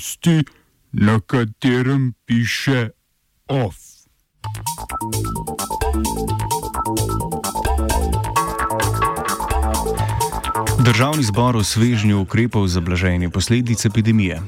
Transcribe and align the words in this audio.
tisti, 0.00 0.44
na 0.92 1.20
katerem 1.20 2.14
piše 2.26 2.88
OF. 3.48 3.76
Državni 10.84 11.22
zbor 11.22 11.56
v 11.56 11.64
svežnju 11.64 12.20
ukrepov 12.20 12.66
za 12.66 12.80
blaženje 12.80 13.28
posledic 13.30 13.84
epidemije. 13.84 14.40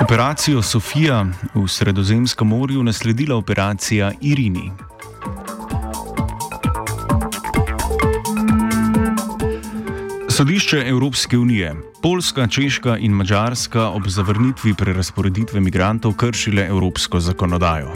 Operacijo 0.00 0.62
Sofija 0.62 1.26
v 1.54 1.68
Sredozemskem 1.68 2.48
morju 2.48 2.82
nasledila 2.82 3.36
operacija 3.36 4.12
Irini. 4.20 4.70
Sodišče 10.42 10.82
Evropske 10.86 11.38
unije. 11.38 11.74
Poljska, 12.02 12.46
Češka 12.46 12.96
in 12.96 13.12
Mačarska 13.12 13.88
ob 13.88 14.02
zavrnitvi 14.06 14.74
prerasporeditve 14.74 15.60
migrantov 15.60 16.12
kršile 16.12 16.66
evropsko 16.66 17.20
zakonodajo. 17.20 17.92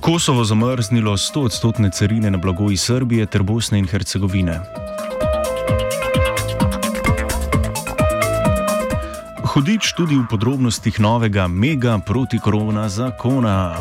Kosovo 0.00 0.44
zamrznilo 0.44 1.16
100 1.16 1.44
odstotne 1.44 1.90
carine 1.90 2.30
na 2.30 2.38
blago 2.38 2.70
iz 2.70 2.80
Srbije 2.80 3.26
ter 3.26 3.42
Bosne 3.42 3.78
in 3.78 3.86
Hercegovine. 3.86 4.60
Hudič 9.44 9.92
tudi 9.92 10.16
v 10.16 10.24
podrobnostih 10.30 11.00
novega 11.00 11.48
mega 11.48 11.98
protikorona 11.98 12.88
zakona. 12.88 13.76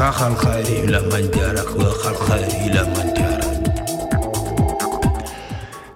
Zahal 0.00 0.32
khairi 0.32 0.88
la 0.88 1.00
manjara, 1.12 1.60
khal 1.60 2.14
khairi 2.24 2.72
la 2.72 2.84
manjara. 2.88 3.48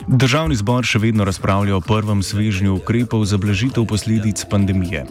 Državni 0.04 0.58
zbor 0.60 0.84
še 0.84 1.00
vedno 1.00 1.24
razpravlja 1.24 1.78
o 1.78 1.80
prvem 1.80 2.20
svežnju 2.20 2.74
ukrepov 2.77 3.24
za 3.24 3.38
blažitev 3.41 3.86
posledic 3.88 4.44
pandemije. 4.50 5.06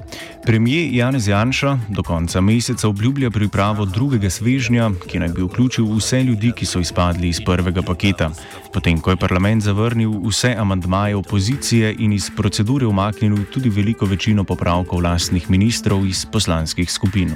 Premijer 0.45 0.93
Janez 0.93 1.25
Janša 1.27 1.73
do 1.89 2.05
konca 2.05 2.41
meseca 2.41 2.87
obljublja 2.87 3.31
pripravo 3.33 3.87
drugega 3.89 4.29
svežnja, 4.29 4.91
ki 5.09 5.23
naj 5.25 5.33
bi 5.33 5.47
vključil 5.47 5.89
vse 5.97 6.21
ljudi, 6.29 6.53
ki 6.53 6.69
so 6.69 6.79
izpadli 6.79 7.33
iz 7.33 7.41
prvega 7.41 7.81
paketa, 7.81 8.29
potem 8.73 9.01
ko 9.01 9.15
je 9.15 9.17
parlament 9.17 9.65
zavrnil 9.65 10.13
vse 10.27 10.53
amandmaje 10.53 11.17
opozicije 11.17 11.95
in 11.97 12.13
iz 12.13 12.29
procedure 12.37 12.85
umaknil 12.85 13.41
tudi 13.49 13.73
veliko 13.73 14.05
večino 14.05 14.45
popravkov 14.45 15.01
lastnih 15.01 15.49
ministrov 15.49 16.05
iz 16.05 16.27
poslanskih 16.29 16.91
skupin. 16.91 17.33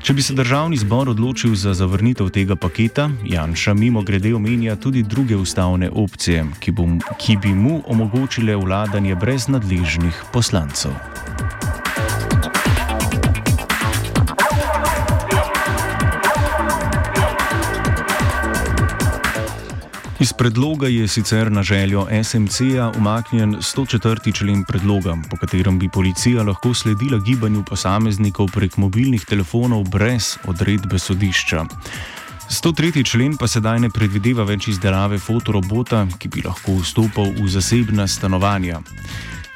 Če 0.00 0.14
bi 0.16 0.22
se 0.24 0.34
državni 0.34 0.78
zbor 0.80 1.10
odločil 1.12 1.52
za 1.54 1.74
zavrnitev 1.76 2.30
tega 2.32 2.56
paketa, 2.56 3.10
Janša 3.24 3.74
mimo 3.74 4.02
grede 4.02 4.32
omenja 4.34 4.76
tudi 4.76 5.02
druge 5.02 5.36
ustavne 5.36 5.90
opcije, 5.92 6.44
ki, 6.60 6.72
bo, 6.72 6.86
ki 7.20 7.36
bi 7.36 7.52
mu 7.54 7.82
omogočile 7.86 8.56
vladanje 8.56 9.14
brez 9.14 9.48
nadležnih 9.52 10.24
poslancev. 10.32 10.96
Iz 20.20 20.32
predloga 20.32 20.86
je 20.86 21.08
sicer 21.08 21.52
na 21.52 21.62
željo 21.62 22.06
SMC-ja 22.24 22.92
umaknjen 22.98 23.54
104. 23.54 24.36
člen 24.38 24.64
predloga, 24.64 25.16
po 25.30 25.36
katerem 25.36 25.78
bi 25.78 25.88
policija 25.88 26.42
lahko 26.42 26.74
sledila 26.74 27.18
gibanju 27.18 27.64
posameznikov 27.64 28.50
prek 28.52 28.76
mobilnih 28.76 29.24
telefonov 29.24 29.88
brez 29.88 30.36
odredbe 30.44 30.98
sodišča. 30.98 31.64
103. 32.50 33.04
člen 33.10 33.36
pa 33.36 33.48
sedaj 33.48 33.80
ne 33.80 33.90
predvideva 33.90 34.44
več 34.44 34.68
izdelave 34.68 35.18
fotorobota, 35.18 36.06
ki 36.18 36.28
bi 36.28 36.44
lahko 36.44 36.76
vstopal 36.82 37.32
v 37.40 37.48
zasebna 37.48 38.06
stanovanja. 38.06 38.82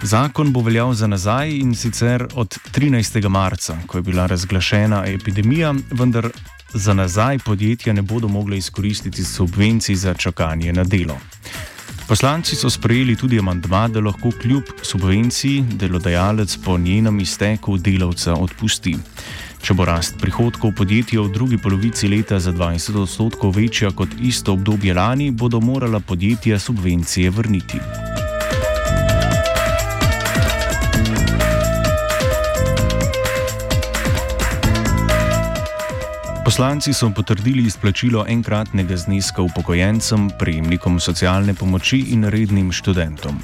Zakon 0.02 0.52
bo 0.52 0.60
veljal 0.60 0.94
za 0.94 1.06
nazaj 1.06 1.52
in 1.58 1.74
sicer 1.74 2.26
od 2.34 2.56
13. 2.72 3.28
marca, 3.28 3.76
ko 3.86 3.98
je 3.98 4.02
bila 4.02 4.26
razglašena 4.26 5.04
epidemija, 5.06 5.74
vendar 5.90 6.30
za 6.74 6.94
nazaj 6.94 7.38
podjetja 7.38 7.92
ne 7.92 8.02
bodo 8.02 8.28
mogla 8.28 8.56
izkoristiti 8.56 9.24
subvencij 9.24 9.94
za 9.94 10.14
čakanje 10.14 10.72
na 10.72 10.84
delo. 10.84 11.18
Poslanci 12.08 12.56
so 12.56 12.70
sprejeli 12.70 13.16
tudi 13.16 13.38
amandma, 13.38 13.88
da 13.88 14.00
lahko 14.00 14.30
kljub 14.30 14.62
subvenciji 14.82 15.64
delodajalec 15.72 16.56
po 16.64 16.78
njenem 16.78 17.20
izteku 17.20 17.78
delavca 17.78 18.34
odpusti. 18.34 18.96
Če 19.62 19.74
bo 19.74 19.86
rast 19.88 20.18
prihodkov 20.20 20.74
podjetja 20.76 21.22
v 21.24 21.32
drugi 21.32 21.56
polovici 21.58 22.08
leta 22.08 22.36
za 22.40 22.52
20 22.52 23.00
odstotkov 23.02 23.56
večja 23.56 23.90
kot 23.96 24.08
isto 24.20 24.52
obdobje 24.52 24.94
lani, 24.94 25.30
bodo 25.30 25.60
morala 25.60 26.00
podjetja 26.00 26.58
subvencije 26.58 27.30
vrniti. 27.30 27.80
Poslanci 36.54 36.92
so 36.94 37.08
potrdili 37.10 37.64
izplačilo 37.66 38.24
enkratnega 38.28 38.96
zneska 38.96 39.42
upokojencem, 39.42 40.28
prejemnikom 40.38 41.00
socialne 41.00 41.54
pomoči 41.54 41.98
in 42.14 42.22
rednim 42.30 42.68
študentom. 42.72 43.40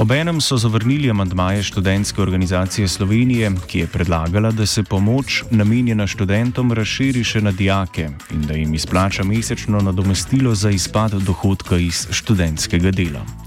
Obenem 0.00 0.40
so 0.40 0.56
zavrnili 0.56 1.10
amandmaje 1.10 1.62
študentske 1.62 2.22
organizacije 2.22 2.88
Slovenije, 2.88 3.52
ki 3.66 3.78
je 3.78 3.86
predlagala, 3.86 4.50
da 4.50 4.66
se 4.66 4.82
pomoč 4.82 5.42
namenjena 5.50 6.06
študentom 6.06 6.72
razširi 6.72 7.24
še 7.24 7.44
na 7.44 7.52
dijake 7.52 8.08
in 8.32 8.48
da 8.48 8.56
jim 8.56 8.74
izplača 8.74 9.24
mesečno 9.24 9.84
nadomestilo 9.84 10.54
za 10.54 10.70
izpad 10.70 11.12
dohodka 11.12 11.76
iz 11.76 12.06
študentskega 12.10 12.90
dela. 12.90 13.41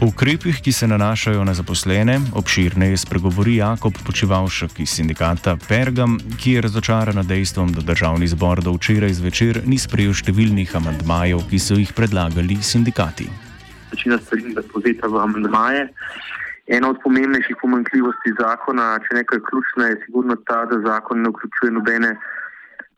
O 0.00 0.06
ukrepih, 0.06 0.62
ki 0.64 0.72
se 0.72 0.86
nanašajo 0.88 1.42
na 1.44 1.52
zaposlene, 1.54 2.14
obširneje 2.40 2.96
spregovori 2.96 3.56
Jakob 3.56 3.92
Počivalšek 4.06 4.78
iz 4.80 4.94
sindikata 4.96 5.58
Pergam, 5.68 6.14
ki 6.40 6.54
je 6.54 6.62
razočaran 6.64 7.20
nad 7.20 7.26
dejstvom, 7.28 7.74
da 7.76 7.84
državni 7.84 8.28
zbor 8.32 8.62
do 8.64 8.72
včeraj 8.72 9.12
zvečer 9.18 9.60
ni 9.66 9.76
sprejel 9.76 10.16
številnih 10.16 10.72
amandmajev, 10.80 11.44
ki 11.50 11.60
so 11.60 11.76
jih 11.76 11.92
predlagali 11.92 12.56
sindikati. 12.64 13.28
Večina 13.92 14.16
stvari 14.24 14.54
je 14.56 14.64
povzeta 14.72 15.12
v 15.12 15.20
amandmaje. 15.20 15.84
Ena 16.72 16.94
od 16.94 17.04
pomembnejših 17.04 17.60
pomankljivosti 17.60 18.32
zakona, 18.40 18.94
če 19.04 19.20
nekaj 19.20 19.44
ključno, 19.50 19.84
je 19.84 20.00
sigurno 20.06 20.40
ta, 20.48 20.64
da 20.72 20.80
zakon 20.86 21.20
ne 21.20 21.34
vključuje 21.34 21.76
nobene 21.76 22.16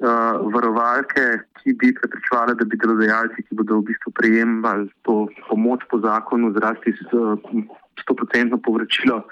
uh, 0.03 0.43
varovalke, 0.55 1.25
ki 1.63 1.75
bi 1.79 1.93
preprečevali, 1.95 2.57
da 2.59 2.67
bi 2.67 2.79
delodajalci, 2.83 3.47
ki 3.47 3.59
bodo 3.61 3.81
v 3.81 3.93
bistvu 3.93 4.13
prejemali 4.19 4.91
to 5.07 5.27
pomoč 5.49 5.87
po 5.91 6.03
zakonu, 6.03 6.53
zrasti 6.59 6.95
s 6.99 7.09
uh, 7.15 7.39
povračilo 8.67 9.23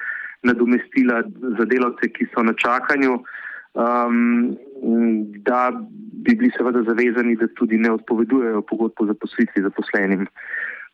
nadomestila 0.43 1.23
za 1.59 1.65
delavce, 1.65 2.09
ki 2.09 2.27
so 2.33 2.43
na 2.43 2.55
čakanju, 2.57 3.19
um, 3.75 4.57
da 5.45 5.71
bi 6.25 6.35
bili 6.35 6.51
seveda 6.57 6.83
zavezani, 6.83 7.37
da 7.37 7.47
tudi 7.59 7.79
ne 7.79 7.93
odpovedujejo 7.93 8.63
pogodbo 8.63 9.07
za 9.07 9.15
poslitvi 9.15 9.63
zaposlenim. 9.63 10.27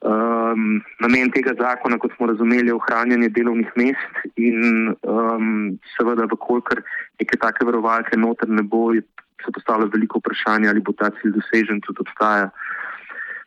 Um, 0.00 0.82
namen 1.00 1.31
tega 1.32 1.54
zakona, 1.59 1.98
kot 1.98 2.12
smo 2.16 2.26
razumeli, 2.26 2.69
je 2.69 2.75
ohranjanje 2.75 3.28
delovnih 3.28 3.70
mest 3.76 4.19
in 4.36 4.92
um, 5.03 5.78
seveda, 5.97 6.26
vkolikor 6.31 6.82
neke 7.20 7.38
take 7.41 7.65
varovalke 7.65 8.19
noter 8.19 8.48
ne 8.48 8.62
bo, 8.62 8.91
se 9.46 9.54
postavlja 9.54 9.88
veliko 9.94 10.18
vprašanje, 10.18 10.68
ali 10.68 10.82
bo 10.82 10.92
ta 10.92 11.12
cilj 11.20 11.38
dosežen, 11.38 11.80
tudi 11.86 12.02
obstaja 12.02 12.50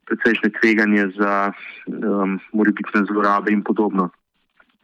precejšnje 0.10 0.50
tveganje 0.58 1.04
za 1.20 1.52
um, 1.52 2.40
morebitne 2.54 3.06
zlorabe 3.12 3.54
in 3.54 3.62
podobno. 3.62 4.10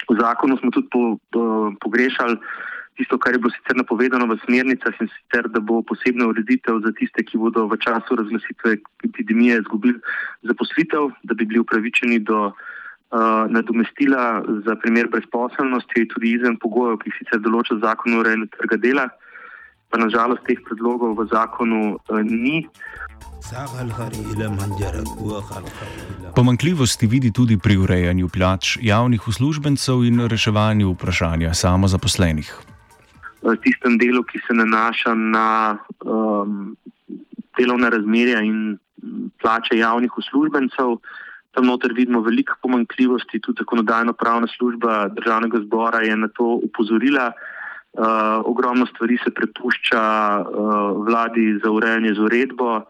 V 0.06 0.20
zakonu 0.22 0.58
smo 0.62 0.70
tudi 0.70 0.88
po, 0.94 1.18
po, 1.34 1.74
pogrešali 1.82 2.38
tisto, 2.96 3.18
kar 3.18 3.34
je 3.34 3.42
bilo 3.42 3.52
sicer 3.52 3.76
napovedano 3.76 4.30
v 4.30 4.38
smernicah 4.46 4.94
in 5.02 5.10
sicer, 5.10 5.50
da 5.50 5.60
bo 5.60 5.82
posebna 5.82 6.30
ureditev 6.30 6.80
za 6.86 6.94
tiste, 6.96 7.26
ki 7.26 7.42
bodo 7.42 7.66
v 7.68 7.76
času 7.82 8.16
razglasitve 8.16 8.78
epidemije 9.04 9.60
izgubili 9.60 10.00
zaposlitev, 10.48 11.12
da 11.24 11.34
bi 11.34 11.44
bili 11.46 11.60
upravičeni 11.60 12.22
do 12.24 12.54
uh, 12.54 13.50
nadomestila 13.52 14.46
za 14.64 14.78
primer 14.80 15.10
brezposelnosti, 15.12 16.08
tudi 16.14 16.38
izven 16.38 16.56
pogojev, 16.62 17.02
ki 17.02 17.12
jih 17.12 17.20
sicer 17.20 17.44
določa 17.44 17.82
zakon 17.84 18.16
o 18.16 18.24
urejanju 18.24 18.48
trga 18.56 18.80
dela 18.80 19.10
pa 19.96 20.04
nažalost 20.04 20.44
teh 20.44 20.60
predlogov 20.60 21.16
v 21.16 21.24
zakonu 21.32 21.96
uh, 21.96 22.20
ni. 22.20 22.68
Pomankljivosti 26.36 27.08
vidi 27.08 27.32
tudi 27.32 27.56
pri 27.56 27.78
urejanju 27.80 28.28
plač 28.28 28.76
javnih 28.82 29.22
uslužbencev 29.24 30.04
in 30.04 30.26
reševanju 30.28 30.92
vprašanja 30.92 31.54
samozaposlenih. 31.56 32.50
V 33.46 33.56
tistem 33.64 33.96
delu, 34.02 34.26
ki 34.26 34.42
se 34.44 34.58
nanaša 34.58 35.14
na 35.16 35.78
um, 36.04 36.76
delovne 37.56 37.94
razmerja 37.94 38.42
in 38.44 38.76
plače 39.40 39.78
javnih 39.78 40.12
uslužbencev, 40.18 40.98
tam 41.56 41.70
noter 41.70 41.94
vidimo 41.96 42.20
veliko 42.26 42.58
pomankljivosti. 42.66 43.40
Tudi 43.40 43.62
zakonodajno-pravna 43.64 44.50
služba 44.58 45.14
državnega 45.16 45.62
zbora 45.70 46.02
je 46.04 46.18
na 46.18 46.28
to 46.28 46.58
upozorila. 46.66 47.32
Uh, 47.32 47.54
ogromno 48.46 48.86
stvari 48.86 49.18
se 49.24 49.32
prepušča 49.32 50.04
uh, 50.40 51.06
vladi 51.08 51.60
za 51.64 51.72
urejanje 51.72 52.14
z 52.14 52.20
uredbo 52.20 52.84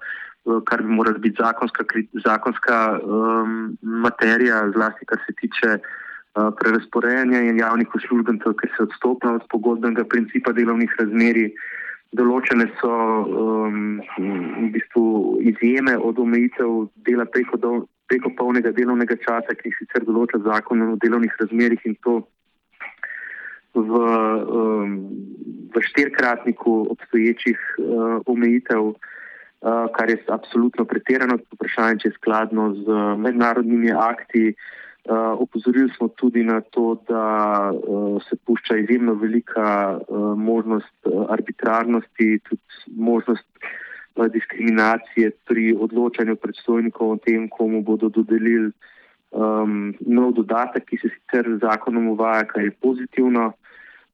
kar 0.65 0.81
bi 0.83 0.89
morala 0.89 1.17
biti 1.17 1.35
zakonska, 1.39 1.83
zakonska 2.25 2.99
um, 3.03 3.77
materija, 3.81 4.71
zlasti 4.71 5.05
kar 5.05 5.19
se 5.27 5.33
tiče 5.41 5.69
uh, 5.77 6.53
prerasporejanja 6.59 7.39
javnih 7.41 7.95
uslužbencev, 7.95 8.53
ki 8.53 8.67
se 8.77 8.83
odstopajo 8.83 9.35
od 9.35 9.47
pogodbenega 9.49 10.03
principa 10.03 10.53
delovnih 10.53 10.95
razmerij. 10.99 11.51
Določene 12.15 12.69
so 12.79 12.91
um, 13.25 13.97
v 14.17 14.69
bistvu 14.71 15.05
izjeme 15.51 15.97
od 15.97 16.19
omejitev 16.21 16.85
dela 17.07 17.25
preko, 17.25 17.57
do, 17.57 17.71
preko 18.07 18.31
polnega 18.37 18.71
delovnega 18.71 19.17
časa, 19.25 19.57
ki 19.57 19.71
jih 19.71 19.81
sicer 19.81 20.05
določa 20.07 20.39
zakon 20.45 20.85
o 20.85 20.95
delovnih 21.01 21.33
razmerih 21.41 21.81
in 21.89 21.97
to 22.05 22.21
v, 23.75 23.91
um, 23.91 25.09
v 25.75 25.81
štirkratniku 25.81 26.87
obstoječih 26.89 27.59
uh, 27.77 28.21
omejitev, 28.25 28.81
uh, 28.81 28.95
kar 29.95 30.09
je 30.09 30.17
absolutno 30.27 30.85
pretirano, 30.85 31.37
vprašanje, 31.53 31.99
če 31.99 32.07
je 32.09 32.17
skladno 32.19 32.73
z 32.79 32.99
mednarodnimi 33.17 33.91
akti. 33.91 34.55
Uh, 35.05 35.37
opozorili 35.37 35.91
smo 35.97 36.07
tudi 36.17 36.41
na 36.43 36.61
to, 36.61 36.97
da 37.07 37.25
uh, 37.69 38.17
se 38.25 38.35
pušča 38.45 38.77
izjemno 38.77 39.13
velika 39.13 39.99
uh, 39.99 40.33
možnost 40.37 40.97
uh, 41.05 41.29
arbitrarnosti, 41.29 42.39
tudi 42.49 42.61
možnost 42.97 43.45
uh, 43.45 44.25
diskriminacije 44.33 45.31
pri 45.45 45.75
odločanju 45.79 46.35
predstojnikov 46.35 47.11
o 47.11 47.17
tem, 47.17 47.49
komu 47.49 47.83
bodo 47.83 48.09
dodelili 48.09 48.71
um, 49.35 49.93
nov 49.99 50.33
dodatek, 50.33 50.85
ki 50.89 50.97
se 51.01 51.11
sicer 51.11 51.57
zakonom 51.61 52.07
uvaja, 52.15 52.45
kar 52.47 52.63
je 52.63 52.71
pozitivno. 52.71 53.51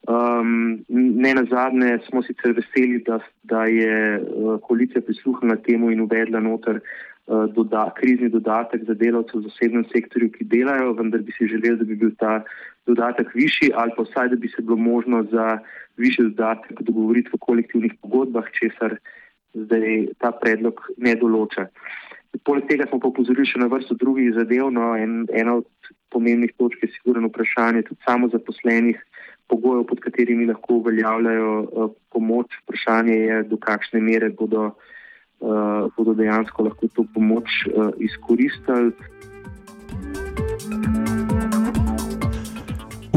Um, 0.07 0.83
ne 0.89 1.33
na 1.33 1.43
zadnje 1.45 1.99
smo 2.07 2.23
sicer 2.25 2.55
veseli, 2.57 3.03
da, 3.05 3.19
da 3.43 3.65
je 3.69 4.17
uh, 4.17 4.57
koalicija 4.61 5.01
prisluhnila 5.05 5.59
temu 5.61 5.91
in 5.91 6.01
uvedla 6.01 6.39
noter 6.41 6.79
uh, 6.79 7.45
doda, 7.53 7.83
krizni 7.99 8.29
dodatek 8.29 8.87
za 8.87 8.95
delavce 8.97 9.37
v 9.37 9.43
zasebnem 9.45 9.85
sektorju, 9.93 10.31
ki 10.33 10.47
delajo, 10.49 10.95
vendar 10.97 11.21
bi 11.21 11.35
si 11.37 11.45
želeli, 11.45 11.77
da 11.77 11.85
bi 11.85 11.95
bil 11.95 12.15
ta 12.17 12.39
dodatek 12.89 13.29
višji 13.35 13.69
ali 13.77 13.93
pa 13.97 14.07
vsaj, 14.07 14.33
da 14.33 14.41
bi 14.41 14.49
se 14.49 14.65
bilo 14.65 14.77
možno 14.77 15.23
za 15.31 15.59
višji 15.97 16.31
dodatek 16.31 16.81
dogovoriti 16.81 17.29
v 17.33 17.39
kolektivnih 17.39 17.93
pogodbah, 18.01 18.49
česar 18.57 18.97
zdaj 19.53 20.07
ta 20.17 20.31
predlog 20.31 20.81
ne 20.97 21.13
določa. 21.15 21.67
Poleg 22.47 22.65
tega 22.69 22.87
smo 22.89 22.97
pa 23.03 23.11
upozorili 23.11 23.45
še 23.45 23.59
na 23.61 23.67
vrsto 23.69 23.93
drugih 23.99 24.31
zadev. 24.33 24.71
No, 24.73 24.95
en, 24.97 25.25
ena 25.29 25.59
od 25.61 25.93
pomembnih 26.09 26.53
točk 26.57 26.87
je 26.87 26.93
sigurno 26.95 27.29
vprašanje 27.29 27.83
tudi 27.89 28.01
samozaposlenih 28.07 29.01
pogojev, 29.51 29.85
pod 29.89 29.99
katerimi 29.99 30.47
lahko 30.49 30.79
uveljavljajo 30.79 31.53
uh, 31.61 31.91
pomoč. 32.13 32.57
Vprašanje 32.63 33.17
je, 33.19 33.43
do 33.51 33.59
kakšne 33.59 34.01
mere 34.01 34.31
bodo, 34.39 34.71
uh, 34.71 35.91
bodo 35.97 36.15
dejansko 36.17 36.69
lahko 36.69 36.89
to 36.95 37.05
pomoč 37.13 37.61
uh, 37.67 37.91
izkoristili. 37.99 38.95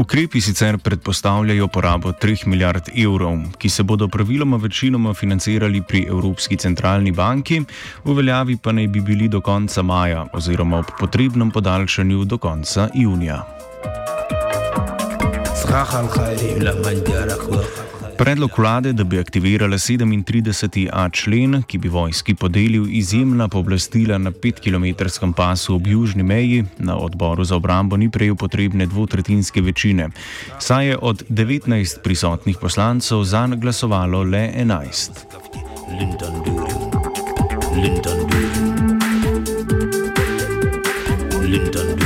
Ukrepi 0.05 0.41
sicer 0.41 0.77
predpostavljajo 0.77 1.67
porabo 1.67 2.11
3 2.11 2.47
milijard 2.47 2.89
evrov, 3.05 3.39
ki 3.57 3.69
se 3.69 3.83
bodo 3.83 4.07
praviloma 4.07 4.57
večinoma 4.57 5.13
financirali 5.13 5.81
pri 5.87 6.05
Evropski 6.09 6.57
centralni 6.57 7.11
banki, 7.11 7.61
v 8.03 8.13
veljavi 8.13 8.57
pa 8.63 8.71
naj 8.71 8.87
bi 8.87 9.01
bili 9.01 9.27
do 9.27 9.41
konca 9.41 9.81
maja 9.81 10.25
oziroma 10.33 10.79
ob 10.79 10.93
potrebnem 10.99 11.51
podaljšanju 11.51 12.25
do 12.25 12.37
konca 12.37 12.89
junija. 12.93 13.41
Predlog 18.17 18.51
vlade, 18.57 18.93
da 18.93 19.03
bi 19.03 19.19
aktivirala 19.19 19.77
37a 19.77 21.11
člen, 21.11 21.63
ki 21.67 21.77
bi 21.77 21.89
vojski 21.89 22.35
podelil 22.35 22.85
izjemna 22.89 23.47
pooblastila 23.47 24.17
na 24.17 24.31
5-kilometrskem 24.31 25.33
pasu 25.33 25.75
ob 25.75 25.87
južni 25.87 26.23
meji, 26.23 26.63
na 26.79 26.95
odboru 26.97 27.43
za 27.43 27.55
obrambo 27.55 27.97
ni 27.97 28.09
prejel 28.09 28.35
potrebne 28.35 28.85
dvotretinske 28.85 29.61
večine, 29.61 30.09
saj 30.59 30.87
je 30.87 30.97
od 31.01 31.23
19 31.29 31.99
prisotnih 32.03 32.57
poslancev 32.61 33.23
zanj 33.23 33.55
glasovalo 33.55 34.23
le 34.23 34.51
11. 34.55 35.11
Lindon 35.99 36.43
Durin. 36.45 36.77
Lindon 37.75 38.27
Durin. 38.29 38.71
Lindon 41.43 41.87
Durin. 41.97 42.05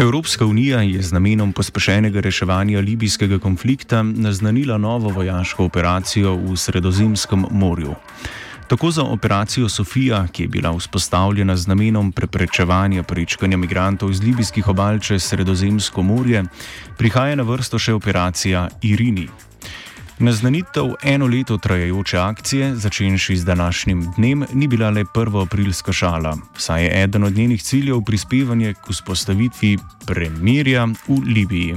Evropska 0.00 0.46
unija 0.46 0.80
je 0.80 1.02
z 1.02 1.12
namenom 1.12 1.52
pospešenega 1.52 2.20
reševanja 2.20 2.80
libijskega 2.80 3.38
konflikta 3.38 4.02
naznanila 4.02 4.78
novo 4.78 5.08
vojaško 5.08 5.64
operacijo 5.64 6.36
v 6.36 6.56
Sredozemskem 6.56 7.44
morju. 7.50 7.94
Tako 8.68 8.90
za 8.90 9.02
operacijo 9.02 9.68
Sofija, 9.68 10.26
ki 10.32 10.42
je 10.42 10.48
bila 10.48 10.72
vzpostavljena 10.76 11.56
z 11.56 11.66
namenom 11.66 12.12
preprečevanja 12.12 13.02
prečkanja 13.02 13.56
migrantov 13.56 14.10
iz 14.10 14.22
libijskih 14.22 14.68
obal 14.68 14.98
čez 14.98 15.22
Sredozemsko 15.22 16.02
morje, 16.02 16.44
prihaja 16.98 17.36
na 17.36 17.42
vrsto 17.42 17.78
še 17.78 17.92
operacija 17.92 18.68
Irini. 18.82 19.28
Naznanitev 20.20 20.84
eno 21.02 21.26
leto 21.26 21.56
trajajoče 21.56 22.18
akcije, 22.18 22.74
začenši 22.76 23.36
z 23.36 23.44
današnjim 23.44 24.12
dnem, 24.16 24.44
ni 24.52 24.68
bila 24.68 24.90
le 24.90 25.04
prva 25.14 25.42
aprilska 25.42 25.92
šala, 25.92 26.36
saj 26.56 26.84
je 26.84 27.02
eden 27.02 27.24
od 27.24 27.36
njenih 27.36 27.62
ciljev 27.62 28.02
prispevanje 28.06 28.74
k 28.74 28.90
vzpostavitvi 28.90 29.78
premirja 30.06 30.84
v 30.84 31.18
Libiji. 31.26 31.76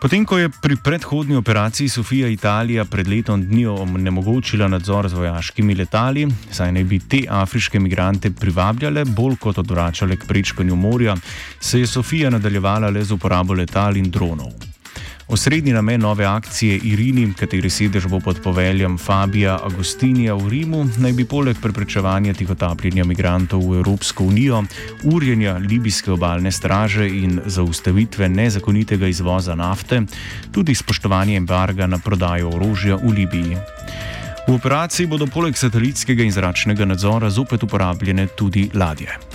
Potem, 0.00 0.24
ko 0.24 0.38
je 0.38 0.48
pri 0.62 0.76
predhodni 0.84 1.36
operaciji 1.36 1.88
Sofija 1.88 2.28
Italija 2.28 2.84
pred 2.84 3.08
letom 3.08 3.42
dni 3.44 3.66
onemogočila 3.66 4.68
nadzor 4.68 5.08
z 5.08 5.14
vojaškimi 5.14 5.74
letali, 5.74 6.28
saj 6.52 6.72
naj 6.72 6.84
bi 6.84 6.98
te 6.98 7.24
afriške 7.28 7.80
migrante 7.80 8.30
privabljale 8.30 9.04
bolj 9.04 9.36
kot 9.40 9.58
odvračale 9.58 10.16
k 10.16 10.26
prečkanju 10.28 10.76
morja, 10.76 11.16
se 11.60 11.80
je 11.80 11.86
Sofija 11.86 12.30
nadaljevala 12.30 12.90
le 12.90 13.04
z 13.04 13.12
uporabo 13.12 13.54
letal 13.54 13.96
in 13.96 14.10
dronov. 14.10 14.52
Osrednji 15.28 15.72
namen 15.72 16.00
nove 16.00 16.24
akcije 16.24 16.78
Irini, 16.82 17.34
kateri 17.36 17.70
sedež 17.70 18.06
bo 18.08 18.20
pod 18.20 18.40
poveljem 18.40 18.98
Fabija 18.98 19.58
Agostinija 19.64 20.34
v 20.34 20.48
Rimu, 20.48 20.86
naj 21.04 21.12
bi 21.12 21.26
poleg 21.28 21.60
preprečevanja 21.60 22.32
tihotapljenja 22.32 23.04
migrantov 23.04 23.60
v 23.60 23.76
Evropsko 23.82 24.24
unijo, 24.24 24.62
urjenja 25.04 25.58
libijske 25.60 26.12
obalne 26.12 26.52
straže 26.52 27.08
in 27.08 27.40
zaustavitve 27.46 28.28
nezakonitega 28.28 29.06
izvoza 29.06 29.54
nafte, 29.54 30.00
tudi 30.52 30.74
spoštovanje 30.74 31.36
embarga 31.36 31.86
na 31.86 31.98
prodajo 31.98 32.48
orožja 32.56 32.96
v 32.96 33.12
Libiji. 33.20 33.56
V 34.48 34.54
operaciji 34.56 35.06
bodo 35.06 35.26
poleg 35.26 35.56
satelitskega 35.60 36.24
in 36.24 36.32
zračnega 36.32 36.88
nadzora 36.88 37.28
zopet 37.30 37.62
uporabljene 37.62 38.26
tudi 38.32 38.70
ladje. 38.74 39.27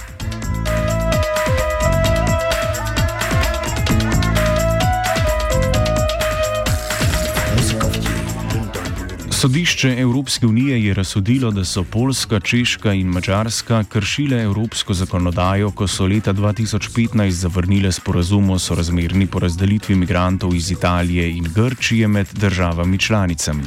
Sodišče 9.44 9.96
Evropske 10.00 10.48
unije 10.48 10.86
je 10.86 10.94
razsodilo, 10.94 11.50
da 11.52 11.66
so 11.66 11.84
Poljska, 11.84 12.40
Češka 12.40 12.94
in 12.94 13.08
Mačarska 13.08 13.84
kršile 13.84 14.38
evropsko 14.44 14.94
zakonodajo, 14.94 15.72
ko 15.72 15.88
so 15.88 16.08
leta 16.08 16.34
2015 16.34 17.30
zavrnile 17.30 17.92
sporazum 17.92 18.50
o 18.50 18.60
sorazmerni 18.60 19.28
porazdelitvi 19.28 19.96
migrantov 19.96 20.56
iz 20.56 20.72
Italije 20.72 21.28
in 21.38 21.52
Grčije 21.56 22.08
med 22.08 22.28
državami 22.34 22.98
članicami. 22.98 23.64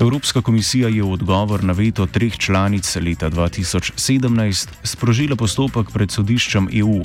Evropska 0.00 0.42
komisija 0.42 0.88
je 0.88 1.02
v 1.02 1.12
odgovor 1.12 1.64
na 1.64 1.72
veto 1.72 2.06
treh 2.06 2.36
članic 2.38 2.96
leta 2.96 3.30
2017 3.30 4.68
sprožila 4.82 5.36
postopek 5.36 5.90
pred 5.90 6.10
sodiščem 6.10 6.68
EU, 6.72 7.00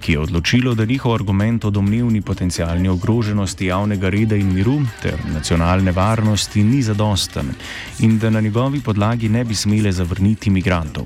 ki 0.00 0.12
je 0.12 0.18
odločilo, 0.18 0.72
da 0.74 0.86
njihov 0.88 1.14
argument 1.14 1.64
o 1.64 1.70
domnevni 1.70 2.22
potencijalni 2.22 2.88
ogroženosti 2.88 3.66
javnega 3.66 4.08
reda 4.08 4.36
in 4.36 4.54
miru 4.54 4.78
ter 5.02 5.20
nacionalne 5.34 5.92
varnosti 5.92 6.64
ni 6.64 6.82
zadosten 6.82 7.52
in 7.98 8.18
da 8.18 8.30
na 8.30 8.40
njegovi 8.40 8.80
podlagi 8.80 9.28
ne 9.28 9.44
bi 9.44 9.54
smele 9.54 9.92
zavrniti 9.92 10.50
migrantov. 10.50 11.04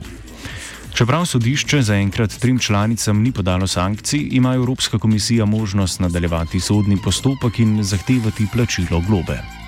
Čeprav 0.95 1.27
sodišče 1.27 1.83
zaenkrat 1.83 2.39
trim 2.39 2.59
članicam 2.59 3.23
ni 3.23 3.33
podalo 3.33 3.67
sankcij, 3.67 4.29
ima 4.31 4.55
Evropska 4.55 4.99
komisija 4.99 5.45
možnost 5.45 6.01
nadaljevati 6.01 6.61
sodni 6.61 6.99
postopek 7.05 7.59
in 7.59 7.83
zahtevati 7.83 8.47
plačilo 8.53 9.03
globe. 9.09 9.62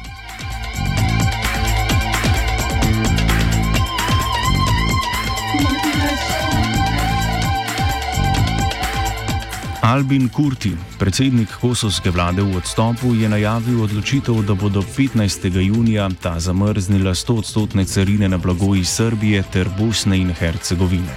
Albin 9.85 10.29
Kurti, 10.29 10.71
predsednik 10.99 11.51
kosovske 11.61 12.09
vlade 12.11 12.41
v 12.41 12.57
odstopu, 12.57 13.13
je 13.13 13.29
najavil 13.29 13.83
odločitev, 13.85 14.41
da 14.49 14.55
bodo 14.57 14.81
15. 14.81 15.45
junija 15.61 16.09
ta 16.23 16.41
zamrznila 16.41 17.13
100-odstotne 17.13 17.85
carine 17.85 18.29
na 18.29 18.39
blago 18.39 18.73
iz 18.75 18.89
Srbije 18.89 19.43
ter 19.53 19.69
Bosne 19.79 20.17
in 20.17 20.33
Hercegovine. 20.33 21.13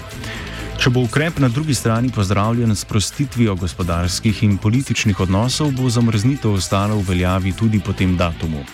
Če 0.84 0.92
bo 0.92 1.06
ukrep 1.08 1.40
na 1.40 1.48
drugi 1.48 1.74
strani 1.74 2.12
pozdravljen 2.12 2.76
s 2.76 2.84
prostitvijo 2.86 3.56
gospodarskih 3.56 4.44
in 4.44 4.58
političnih 4.58 5.20
odnosov, 5.20 5.72
bo 5.72 5.88
zamrznitev 5.90 6.60
ostala 6.60 7.00
v 7.00 7.08
veljavi 7.08 7.56
tudi 7.56 7.80
po 7.80 7.96
tem 7.96 8.18
datumu. 8.20 8.68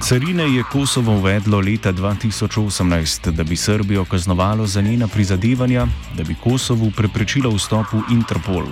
Carine 0.00 0.54
je 0.54 0.62
Kosovo 0.62 1.12
uvedlo 1.12 1.60
leta 1.60 1.92
2018, 1.92 3.30
da 3.30 3.44
bi 3.44 3.56
Srbijo 3.56 4.04
kaznovalo 4.04 4.66
za 4.66 4.80
njena 4.80 5.08
prizadevanja, 5.08 5.86
da 6.16 6.24
bi 6.24 6.34
Kosovu 6.34 6.90
preprečilo 6.96 7.50
vstop 7.50 7.92
v 7.92 8.00
Interpol, 8.10 8.64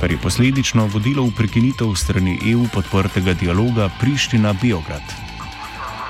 kar 0.00 0.10
je 0.10 0.18
posledično 0.18 0.86
vodilo 0.86 1.24
v 1.26 1.34
prekinitev 1.36 1.94
strani 1.94 2.38
EU 2.50 2.66
podprtega 2.74 3.32
dialoga 3.32 3.90
Priština-Biograd. 4.00 5.02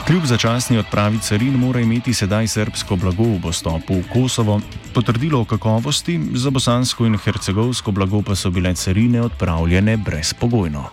Kljub 0.06 0.26
začasni 0.26 0.78
odpravi 0.78 1.18
carin 1.18 1.56
mora 1.58 1.80
imeti 1.80 2.14
sedaj 2.14 2.46
srbsko 2.46 2.96
blago 2.96 3.24
v 3.24 3.40
postopu 3.42 3.98
v 3.98 4.06
Kosovo, 4.12 4.60
potrdilo 4.94 5.40
o 5.40 5.44
kakovosti, 5.44 6.20
za 6.34 6.50
bosansko 6.50 7.06
in 7.06 7.18
hercegovsko 7.18 7.90
blago 7.90 8.22
pa 8.22 8.36
so 8.36 8.50
bile 8.50 8.74
carine 8.74 9.22
odpravljene 9.22 9.96
brezpogojno. 9.96 10.90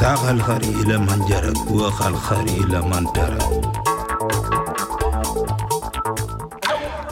ساق 0.00 0.24
الخري 0.28 0.68
إلى 0.68 0.98
من 0.98 1.20
جرب 1.28 1.70
وخ 1.70 2.06
الخري 2.06 2.64
إلى 2.64 2.80
من 2.80 3.12
ترك 3.12 3.44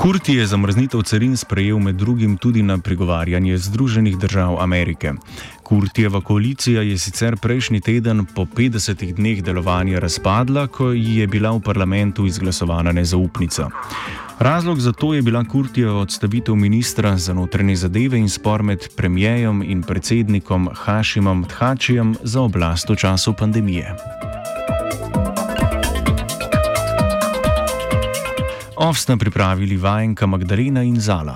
Kurti 0.04 0.34
je 0.36 0.46
zamrznitev 0.48 1.02
carin 1.02 1.38
sprejel 1.38 1.80
med 1.80 1.96
drugim 1.96 2.38
tudi 2.38 2.64
na 2.64 2.78
prigovarjanje 2.78 3.58
Združenih 3.58 4.18
držav 4.18 4.58
Amerike. 4.60 5.14
Kurtijeva 5.64 6.22
koalicija 6.22 6.82
je 6.82 6.98
sicer 6.98 7.38
prejšnji 7.38 7.82
teden 7.82 8.26
po 8.36 8.46
50 8.46 9.14
dneh 9.14 9.44
delovanja 9.44 10.00
razpadla, 10.00 10.68
ko 10.68 10.92
je 10.92 11.28
bila 11.28 11.52
v 11.52 11.62
parlamentu 11.62 12.26
izglasovana 12.26 12.92
nezaupnica. 12.92 13.70
Razlog 14.40 14.80
za 14.80 14.92
to 14.92 15.14
je 15.14 15.22
bila 15.22 15.44
Kurtijeva 15.44 15.96
odstavitev 15.96 16.56
ministra 16.56 17.18
za 17.18 17.34
notranje 17.34 17.76
zadeve 17.76 18.20
in 18.20 18.30
spor 18.30 18.64
med 18.64 18.88
premijejem 18.96 19.64
in 19.64 19.84
predsednikom 19.84 20.70
Hašimom 20.74 21.46
Thačijem 21.46 22.16
za 22.24 22.42
oblast 22.42 22.90
v 22.90 22.96
času 22.96 23.34
pandemije. 23.34 23.96
Ovsta 28.84 29.16
pripravili 29.16 29.78
vajenka 29.80 30.28
Magdalena 30.28 30.84
in 30.84 31.00
Zala. 31.00 31.32